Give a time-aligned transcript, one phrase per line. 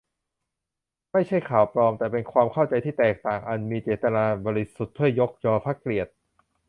[1.11, 5.27] ไม่ใช่ "ข่าวปลอม" แต่เป็น "ความเข้าใจที่แตกต่างอันมีเจตนาบริสุทธิ์เพื่อยอ
[5.65, 6.11] พระเกียรติ"